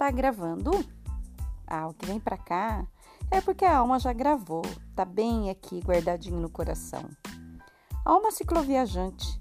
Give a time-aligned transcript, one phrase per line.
[0.00, 0.70] Tá gravando?
[1.66, 2.86] Ah, o que vem pra cá
[3.30, 4.62] é porque a alma já gravou,
[4.96, 7.04] tá bem aqui guardadinho no coração.
[8.02, 9.38] Alma Cicloviajante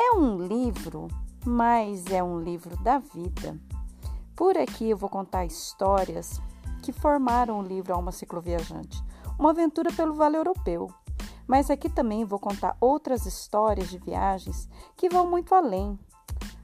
[0.00, 1.08] é um livro,
[1.44, 3.54] mas é um livro da vida.
[4.34, 6.40] Por aqui eu vou contar histórias
[6.82, 9.04] que formaram o livro Alma Cicloviajante,
[9.38, 10.90] uma aventura pelo Vale Europeu.
[11.46, 15.98] Mas aqui também vou contar outras histórias de viagens que vão muito além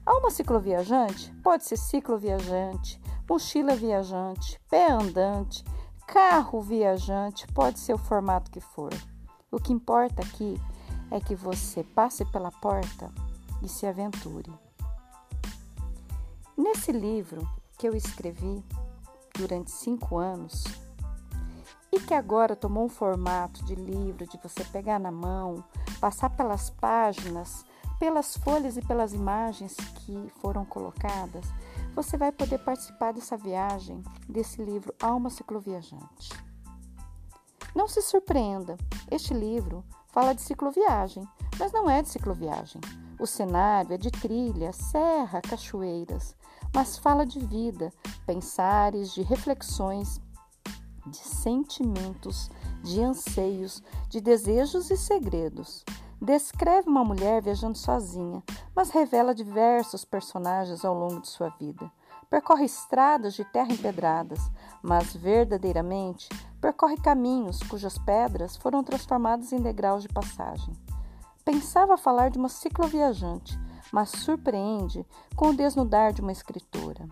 [0.07, 2.97] Alma cicloviajante pode ser cicloviajante,
[3.29, 5.65] mochila viajante, pé andante,
[6.07, 8.93] carro viajante, pode ser o formato que for.
[9.51, 10.57] O que importa aqui
[11.11, 13.11] é que você passe pela porta
[13.61, 14.49] e se aventure.
[16.57, 17.45] Nesse livro
[17.77, 18.63] que eu escrevi
[19.37, 20.63] durante cinco anos
[21.91, 25.61] e que agora tomou um formato de livro de você pegar na mão,
[25.99, 27.65] passar pelas páginas
[27.99, 31.45] pelas folhas e pelas imagens que foram colocadas,
[31.95, 36.29] você vai poder participar dessa viagem, desse livro Alma Cicloviajante.
[37.75, 38.77] Não se surpreenda,
[39.09, 41.27] este livro fala de cicloviagem,
[41.59, 42.81] mas não é de cicloviagem.
[43.19, 46.35] O cenário é de trilha, serra, cachoeiras,
[46.73, 47.91] mas fala de vida,
[48.25, 50.21] pensares, de reflexões,
[51.07, 52.49] de sentimentos,
[52.83, 55.83] de anseios, de desejos e segredos.
[56.21, 58.43] Descreve uma mulher viajando sozinha,
[58.75, 61.91] mas revela diversos personagens ao longo de sua vida.
[62.29, 64.39] Percorre estradas de terra empedradas,
[64.81, 66.27] mas verdadeiramente
[66.59, 70.73] percorre caminhos cujas pedras foram transformadas em degraus de passagem.
[71.45, 73.57] Pensava falar de uma cicloviajante,
[73.91, 77.07] mas surpreende com o desnudar de uma escritora.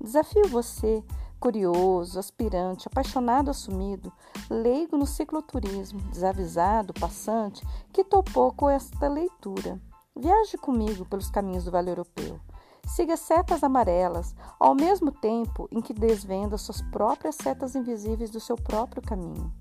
[0.00, 1.04] Desafio você
[1.38, 4.12] curioso, aspirante, apaixonado assumido,
[4.50, 9.80] leigo no cicloturismo, desavisado, passante, que topou com esta leitura.
[10.16, 12.40] Viaje comigo pelos caminhos do Vale Europeu.
[12.86, 18.56] Siga setas amarelas, ao mesmo tempo em que desvenda suas próprias setas invisíveis do seu
[18.56, 19.52] próprio caminho.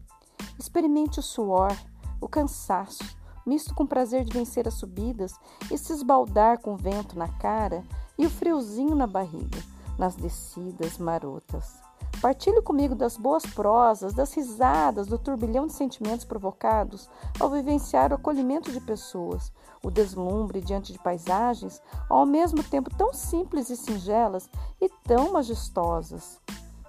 [0.58, 1.76] Experimente o suor,
[2.22, 3.04] o cansaço,
[3.46, 5.34] misto com o prazer de vencer as subidas
[5.72, 7.84] e se esbaldar com o vento na cara
[8.18, 11.82] e o friozinho na barriga nas descidas marotas.
[12.22, 18.16] Partilhe comigo das boas prosas, das risadas, do turbilhão de sentimentos provocados ao vivenciar o
[18.16, 19.52] acolhimento de pessoas,
[19.84, 24.50] o deslumbre diante de paisagens ao mesmo tempo tão simples e singelas
[24.82, 26.40] e tão majestosas.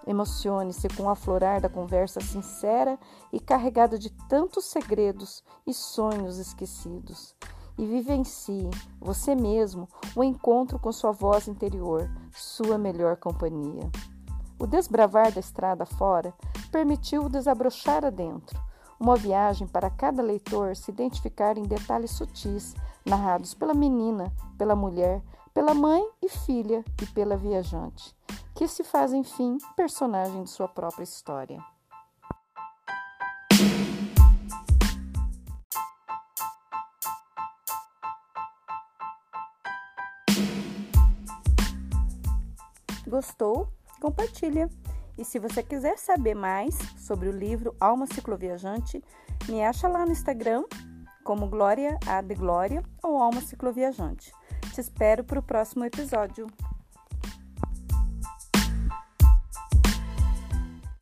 [0.07, 2.97] Emocione-se com o aflorar da conversa sincera
[3.33, 7.35] e carregada de tantos segredos e sonhos esquecidos
[7.79, 8.71] e vivencie
[9.01, 13.91] você mesmo o encontro com sua voz interior, sua melhor companhia.
[14.59, 16.33] O desbravar da estrada fora
[16.73, 18.59] permitiu desabrochar adentro,
[18.99, 25.23] uma viagem para cada leitor se identificar em detalhes sutis, narrados pela menina, pela mulher,
[25.53, 28.15] pela mãe e filha e pela viajante,
[28.55, 31.76] que se faz, enfim, personagem de sua própria história.
[43.17, 43.73] Gostou?
[43.99, 44.69] Compartilha.
[45.17, 49.03] E se você quiser saber mais sobre o livro Alma Cicloviajante,
[49.49, 50.65] me acha lá no Instagram
[51.25, 54.35] como Glória A de Glória ou Alma Cicloviajante.
[54.75, 56.47] Te espero para o próximo episódio.